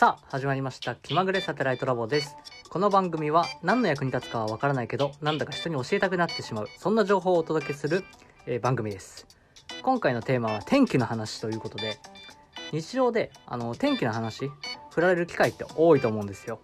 [0.00, 0.94] さあ、始まりました。
[0.94, 2.34] 気まぐれサテライトラボです。
[2.70, 8.02] この番組は何の役に立つかはわからないけど、なんだか人に教えたくなってしまう、そんな情報をお届けする、
[8.46, 9.26] えー番組です。
[9.82, 11.98] 今回のテーマは天気の話ということで、
[12.72, 14.50] 日常で、あの、天気の話、
[14.90, 16.60] 振られる機会って多いと思うんですよ。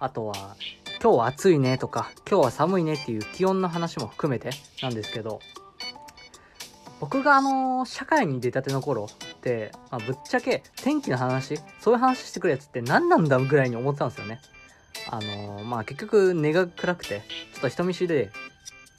[0.00, 0.56] あとは、
[1.00, 4.50] 今日は暑いねとか、今日は寒いねっていう気温の話も含めて
[4.82, 5.38] なんですけど、
[6.98, 9.06] 僕があの、社会に出たての頃、
[9.90, 14.40] まあ、ぶっちゃけ天気の話、そういう話してくるやつって何なんだぐらいに思ってたんですよね。
[15.10, 17.22] あのーまあ、結局根が暗くて、
[17.54, 18.30] ちょっと人見知りで、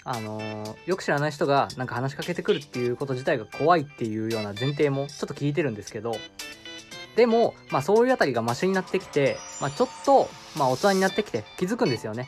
[0.04, 6.16] あのーよく知らない人がなんか話しかけてくるっていうこと自体が怖いっていうような前提もちょっと聞いてるんですけど、
[7.16, 12.28] でも、まあそういうあたりがマシになってきて、まあちょっと、まあ大人になってきて気づくんですよね。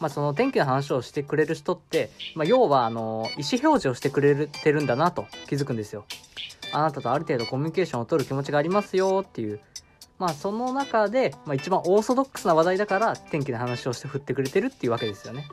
[0.00, 6.06] まあその天気の話をしてくれる人って、まあ要はあの、意思表示をしてくれてるんだなと気づくんですよ。
[6.72, 9.60] あなたとある程度コミュニケーションを取る気持ちがありますよっていう。
[10.18, 15.48] まあその中で、まあ一番オーソドックスな話題だから天気の話をして振ってくれてるっていうわけですよね。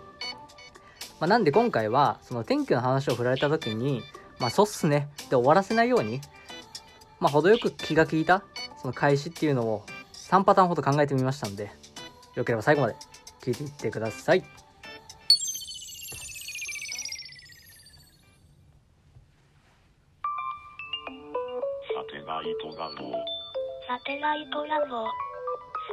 [1.20, 4.04] まあなんで今回は、その天気の話を振られた時に、
[4.40, 5.10] まあそうっすね。
[5.30, 6.22] で終わらせないように、
[7.20, 8.44] まあ程よく気が利いた、
[8.82, 11.72] その開始っていうのを3パターンほど考えてみましたんで、
[12.36, 12.96] よければ最後まで
[13.42, 14.59] 聞いていってください。
[22.30, 22.94] ライトラボ。
[23.88, 24.86] サテライトラボ。
[24.86, 25.10] サ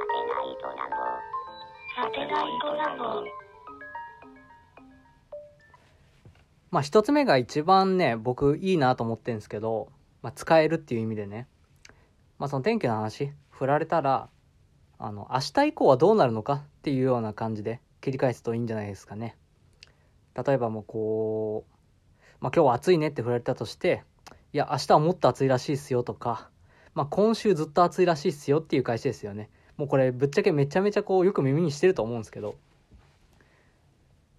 [0.05, 1.01] テライトラボ。
[1.97, 3.25] サテライトラボ。
[6.71, 9.89] まあ一つ目が一番ね、僕いいなと思ってるんですけど、
[10.21, 11.49] まあ使えるっていう意味でね。
[12.39, 14.29] まあその天気の話、振られたら、
[14.99, 19.39] あの、明日以降はどうなるのかっていうような感じで切り返すといいんじゃないですかね。
[20.35, 21.73] 例えばもうこう、
[22.41, 24.05] まあ今日は暑いねって振られたとして、
[24.53, 26.49] いや明日はもっと暑いらしいっすよとか、
[26.95, 29.51] まあ今週ずっと暑いらしいっすよっていう返しですよね。
[29.77, 32.57] もうこれぶっちゃけめちゃめちゃこうよく耳にしてると思うんですけど、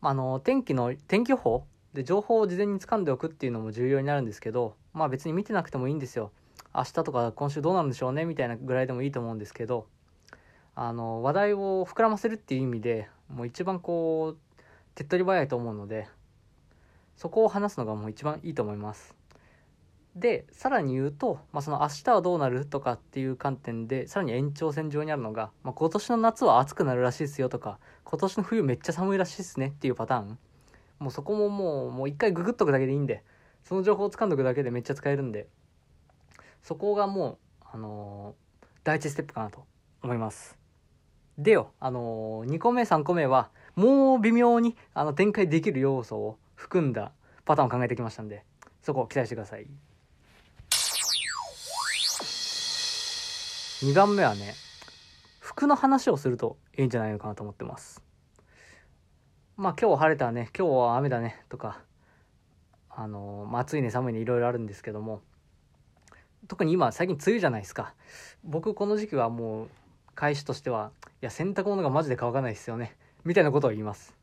[0.01, 1.65] あの、天気の、天気予報
[1.97, 6.31] で情報を事前に掴んでおくっていうのも重要になるんですけどまあ別に見てなくてもいいんですよ。
[6.75, 9.87] 明日とか今週どうなんでしょうねみたいなぐらいでもいいと思うんですけど
[10.75, 14.61] あの話題を膨らませるっていう意味でもう一番こう
[14.93, 16.07] 手っ取り早いと思うので
[17.15, 19.16] そこを話すのがもう一番いいと思います。
[20.19, 30.39] でさらに言うと、まあ、その明日はどうなるとかっていう観点でさらに延長線上にあるのが、まあ、今年の夏は暑くなるらしいですよとか今年の冬めっちゃ寒いらしいですねっていうパターン
[30.99, 33.23] もうそこももう、もう一回ググっとくだけでいいんで、
[33.63, 35.47] その情報を掴んどくだけでめっちゃ使えるんで、
[36.63, 38.47] そこがもう、あのー
[38.83, 39.65] 第一ステップかなと
[40.01, 40.57] 思います。
[41.37, 47.11] でよ、あのー、2個目3個目は、もう微妙に、あの、展開できる要素を含んだ
[47.43, 48.45] パターンを考えてきましたんで、
[48.81, 49.67] そこを期待してください。
[53.83, 54.55] 2番目はね、
[55.39, 58.01] 服の話をするといいんじゃないのかなと思ってます。
[59.55, 61.79] まあ今日晴れたね、今日は雨だねとか、
[62.89, 65.21] あのーまあ、暑いね寒いねいろいろあるんですけども、
[66.47, 67.93] 特に今最近梅雨じゃないですか。
[68.43, 69.69] 僕この時期はもう
[70.15, 70.89] 開始としては、
[71.21, 72.95] いや洗濯物がマジで乾かないですよね。
[73.25, 74.15] みたいなことを言います。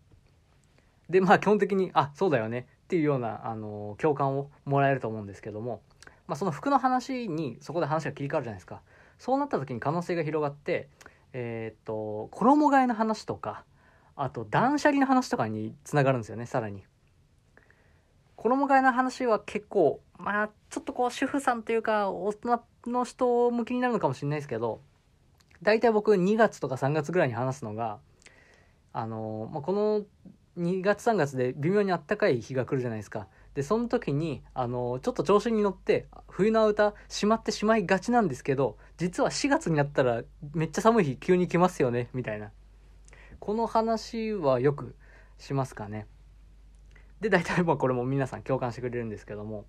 [1.08, 5.80] で、まあ基本的に、あ、そうだよねっていうような、あのー共感をもらえると思うんですけども、
[6.26, 8.82] まあその服の話にそこで話が切り替わるじゃないですか。
[9.18, 10.88] そうなった時に可能性が広がって、
[11.32, 13.64] えーっと、衣替えの話とか、
[14.16, 16.84] あと断捨離の話とかにつながるんですよねさらに。
[18.36, 24.80] 衣替えの話は結構まあちょっとこう主婦さんというか大人の人向きになるのかもしれないですけど
[25.62, 27.98] 大体僕2月とか3月ぐらいに話すのが
[28.92, 30.04] あの、まあ、この
[30.58, 40.22] 2月3月で微妙にあったかい日が来るじゃないですかでその時にあのちょっと調子に乗って冬の歌しまってしまいがちなんですけど実は4月になったら
[40.52, 42.50] めっちゃ寒い日急に来ますよねみたいな
[43.44, 44.96] この話はよく
[45.38, 46.06] しますかね。
[47.20, 49.66] で、大体まあこれも皆さん共感してくれるんですけども、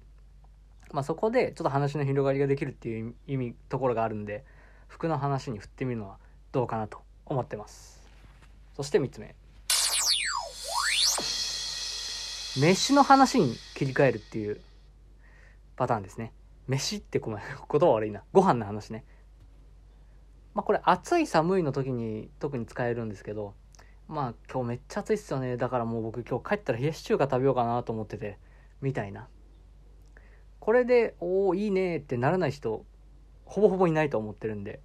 [0.94, 4.46] まあそこでちょっと話の広がりができるっていう意味、ところがあるんで、
[4.88, 6.20] 服の話に振ってみるのは
[6.54, 8.02] どうかなと思ってます。
[8.76, 9.36] そして3つ目。
[12.58, 14.62] 飯の話に切り替えるっていう
[15.76, 16.32] パターンですね。
[16.68, 18.24] 飯ってごめん、言葉悪いな。
[18.32, 19.04] ご飯の話ね。
[20.54, 23.56] まあこれ暑い寒いの時に特に使えるんですけど、
[24.08, 25.58] まあ今日めっちゃ暑いっすよね。
[25.58, 28.40] だからもう僕今日帰ったら冷やし中華食べようかなと思ってて、
[28.82, 29.28] みたいな。
[30.60, 32.86] これで、おおいいねってならない人、
[33.44, 34.80] ほぼほぼいないと思ってるんで。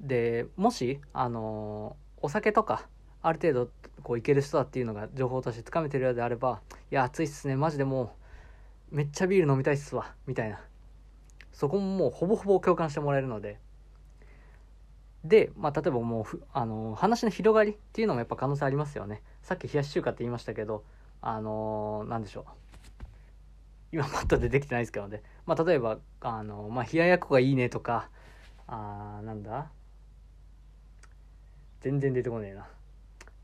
[0.00, 2.88] で、もし、あのーお酒とか、
[3.22, 3.70] ある程度
[4.02, 6.60] こういける人だっていうのが情報としてつかめてるようであれば、
[6.90, 7.56] いや暑いっすね。
[7.56, 8.14] マジでも
[8.92, 10.14] う、めっちゃビール飲みたいっすわ。
[10.26, 10.60] みたいな。
[11.52, 13.58] そこももうほぼほぼ共感してもらえるので、
[15.24, 20.84] で、まあ、例えばもうふあの話の広がりっていうのもやっぱ可能性ありますよねさっき冷やし中華って言いましたけど
[21.20, 22.44] あのなんでしょう
[23.90, 28.10] 今パッと出てきてないですけどね、まあ、例えばあの、まあ、冷ややっこがいいねとか
[28.68, 29.72] あーなんだ？
[31.80, 32.68] 全然出てこねえな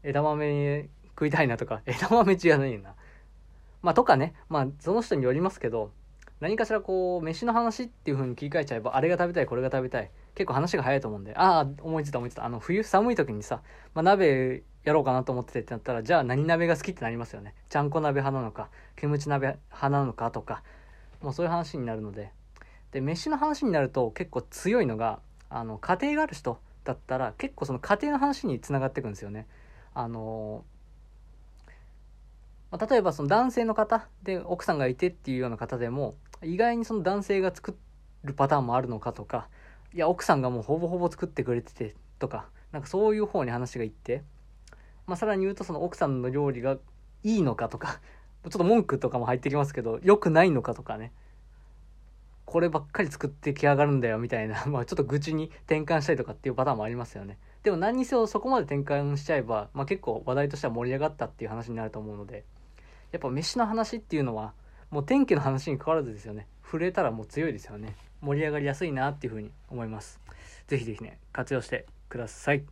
[0.05, 1.81] 枝豆食いたいなとか。
[1.87, 2.95] 枝豆違うねえな。
[3.83, 4.35] まあとかね。
[4.49, 5.91] まあその人によりますけど
[6.41, 10.11] 何かしらこう飯の話っていう風に切り替えちゃえばあれが食べたいこれが食べたい。
[10.35, 11.35] 結構話が早いと思うんで。
[11.35, 12.45] ああ思いついた思いついた。
[12.45, 13.63] あの冬寒い時にさ、
[13.95, 17.55] まあ、鍋やろうかなと思っててってなったらじゃあ何鍋が好きってなりますよね。
[17.69, 20.63] ちゃんこ鍋派なのかキムチ鍋派なのかとか。
[21.23, 22.31] もうそういう話になるので。
[22.93, 25.19] で飯の話になると結構強いのが
[25.51, 29.47] あの家庭がある人だったら結構その家庭の話につながっていくんですよね。
[29.95, 30.65] あの
[32.71, 37.77] ま例えばその男性の方で奥さんがいてっていうような方でも意外にその男性が作
[38.25, 39.49] るパターンもあるのかとか
[39.95, 44.25] いや奥さんがもうほぼほぼ作ってくれててとかなんかそういう方に話がいって、
[45.07, 46.77] まあ、さらに言うとその奥さんの料理が
[47.23, 48.01] いいのかとか
[48.43, 51.13] ちょっと文句とかも入ってきますけど良くないのかとかね。
[52.45, 57.39] こればっかり作ってきやがるんだよみたいな、 まあ、ちょっと愚痴に転換したりとかっていうパターンもありますよね。
[57.65, 62.45] でも何にせよそこまで転換しちゃえば、まあ、結構話題としては盛り上がったっていう話になると思うので
[63.11, 64.53] やっぱ飯の話っていうのは
[64.91, 66.47] もう天気の話に関わらずですよね。
[66.63, 67.97] 触れたらもう強いですよね。
[68.21, 70.21] 盛り上がりやすいなっていうふうに思います。
[70.69, 72.65] ぜひぜひね活用してください。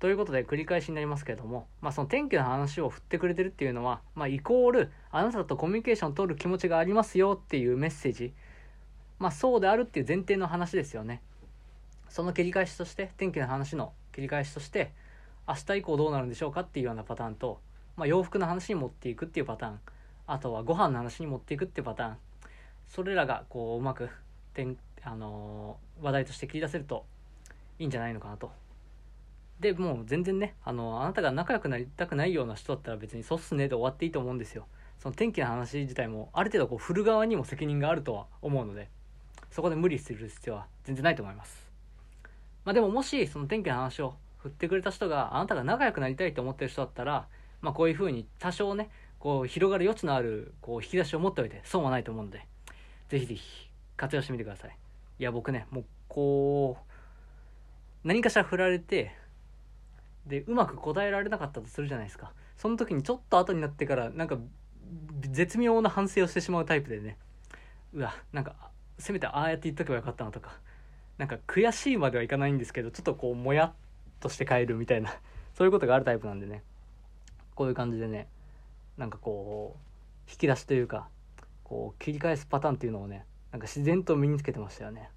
[0.00, 8.34] ということで繰り返しになりますけれども、まあ、その天気の話を振ってくれてるっていうのは、まあ、イコールあなたとコミュニケーションを取る気持ちがありますよっていうメッセージ、
[9.18, 11.22] まあ、そうであるっていう前提の話ですよね。
[12.08, 14.92] その切り返しとして天気の話の切り返しとして
[15.48, 17.60] 明日以降どうなるんでしょうかっていうようなパターンと、
[17.96, 19.80] まあ、洋服の話に持っていくっていうパターン
[20.26, 22.16] あとはご飯の話に持っていくっていうパターン
[22.86, 24.08] それらがこううまく
[24.52, 27.04] てん、あのー話題として切り出せると
[27.78, 28.50] いいんじゃないのかなと。
[29.60, 34.66] でもう全然ねあのあなたが仲良くなりたくないような人だったら別にそうっすねで終わっていいと思うんですよ。
[34.98, 38.88] その天気の話自体もある程度こう振る側にも責任があるとは思うので。
[39.54, 41.70] そこで無理する必要は全然ないと思います。
[42.64, 47.28] まあでももしその天気の話を振ってくれた人があなたが仲良くなりたいと思ってる人だったら
[47.60, 48.90] まあこういう風に多少ね
[49.20, 52.44] こう広がる余地のあるこう引き出しを持っておいて損はないと思うので
[53.08, 54.76] ぜひぜひ活用してみてください。
[55.20, 59.12] いや僕ねもうこう何かしら振られて
[60.26, 62.32] でうまく答えられなかったとするじゃないですか。
[62.56, 64.36] その時にちょっと後になってからなんか
[65.20, 67.18] 絶妙な反省をしてしまうタイプでね。
[67.92, 70.58] うわなんかせめてああやって言っとけばよかったなとか
[71.18, 73.72] なんか悔しいまではいかないんですけどちょっとこうもやっ
[74.20, 75.14] として帰るみたいな
[75.54, 76.62] そういうことがあるタイプなんでね。
[77.54, 78.28] こういう感じでね
[78.96, 81.08] なんかこう引き出しというか
[81.62, 85.10] こう切り返すパターンっていうのをねなんか自然と身につけてましたよね。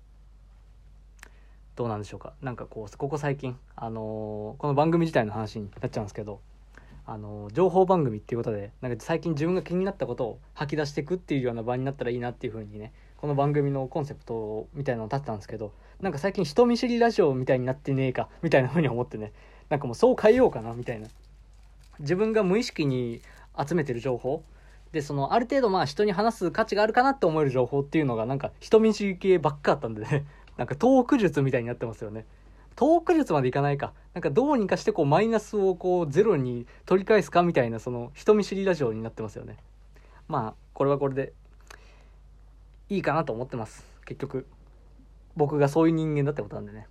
[1.75, 2.33] どうなんでしょうか。
[2.41, 6.41] なんかこうここ最近あのーこの番組自体の話になっちゃうんですけど
[7.06, 19.33] あのー情報番組っていうことでなんか最近自分が気になったことを吐き出していくっていうような場になったらいいなっていう風にねこの番組のコンセプトみたいなのを立ってたんですけどなんか最近人見知りラジオみたいになってねえかみたいな風に思ってね。
[19.69, 21.07] なんかもうそう変えようかなみたいな。
[21.99, 23.21] 自分が無意識に
[23.57, 24.43] 集めてる情報。
[24.91, 30.25] でそのある程度まあ人に話す価値があるかなって思える情報っていうのがなんか人見知り系ばっかあったんでね。
[30.55, 32.25] なんかトーク術みたいになってますよね。
[32.75, 33.93] トーク術までいかないか。
[34.13, 39.57] なんかどうにかしてこうマイナスをこうゼロに取り返すかみたいなその人見知りラジオになってますよね。
[40.27, 41.33] まあこれはこれで
[42.89, 43.86] いいかなと思ってます。
[44.06, 44.48] 結局。
[45.36, 46.88] 僕がそういう人間だってことなんでね。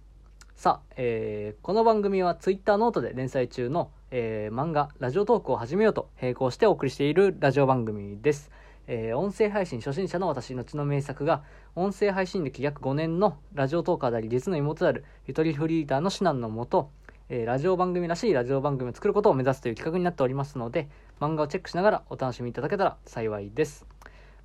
[0.54, 8.50] さあ、えーこの番組は Twitter ノートで連載中の、えー漫画ラジオトークを始めようと並行してお送りしているラジオ番組です、
[8.86, 11.42] えー音声配信初心者の私後の名作が
[11.74, 16.90] 音声配信歴約5年のラジオトーカーであり実の妹であるゆとりフリーダーの指南のもと、
[17.28, 20.88] えーラジオ番組らしいラジオ番組を作ることを目指すという企画になっておりますので
[21.20, 23.95] 漫画をチェックしながらお楽しみいただけたら幸いです。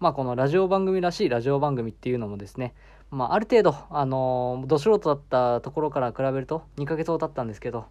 [0.01, 2.73] まあこのラジオ番組らしいラジオ番組っていうのもですね
[3.11, 7.85] まあある程度あのーど素人だったところから比べると2ヶ月ほど経ったんですけど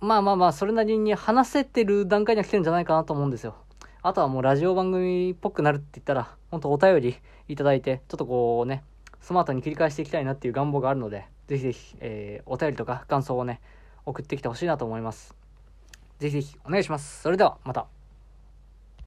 [0.00, 3.54] まあまあまあそれなりに話せてる段階には来てるんじゃないかなと思うんですよ。
[4.02, 7.16] あとはもうラジオ番組っぽくなるって言ったら本当お便り
[7.48, 8.82] いただいてちょっとこうね
[9.20, 13.60] スマートに切り返していきたいなっていう願望があるのでぜひぜひ、えーお便りとか感想をね
[14.06, 15.34] 送ってきてほしいなと思います。
[16.18, 17.20] ぜひぜひお願いします。
[17.20, 17.99] それではまた。